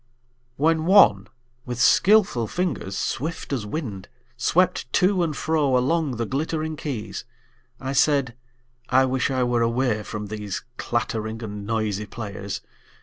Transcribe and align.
WHEN 0.57 0.85
one 0.87 1.27
with 1.63 1.79
skillful 1.79 2.47
fingers 2.47 2.97
swift 2.97 3.53
as 3.53 3.67
wind 3.67 4.07
Swept 4.35 4.91
to 4.93 5.21
and 5.21 5.37
fro 5.37 5.77
along 5.77 6.15
the 6.15 6.25
glittering 6.25 6.75
keys, 6.75 7.23
I 7.79 7.93
said: 7.93 8.33
I 8.89 9.05
wish 9.05 9.29
I 9.29 9.43
were 9.43 9.61
away 9.61 10.01
from 10.01 10.25
these 10.25 10.63
Clattering 10.77 11.43
and 11.43 11.67
noisy 11.67 12.07
players! 12.07 12.61